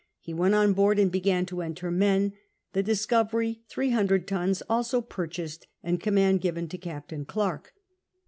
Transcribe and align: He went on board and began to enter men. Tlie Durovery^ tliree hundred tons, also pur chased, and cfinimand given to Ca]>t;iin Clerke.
He 0.19 0.33
went 0.33 0.55
on 0.55 0.73
board 0.73 0.97
and 0.97 1.11
began 1.11 1.45
to 1.45 1.61
enter 1.61 1.91
men. 1.91 2.33
Tlie 2.73 2.81
Durovery^ 2.85 3.59
tliree 3.71 3.93
hundred 3.93 4.27
tons, 4.27 4.63
also 4.67 4.99
pur 4.99 5.27
chased, 5.27 5.67
and 5.83 5.99
cfinimand 6.01 6.41
given 6.41 6.67
to 6.69 6.77
Ca]>t;iin 6.79 7.27
Clerke. 7.27 7.75